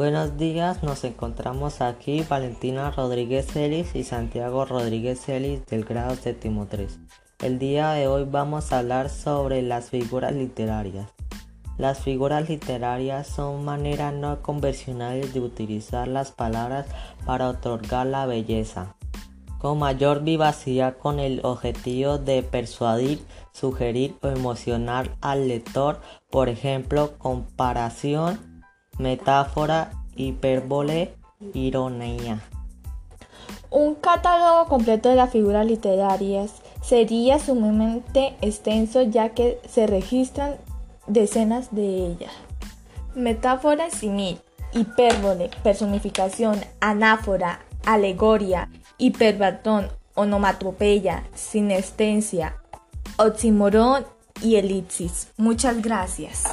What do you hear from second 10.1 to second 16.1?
literarias. Las figuras literarias son maneras no convencionales de utilizar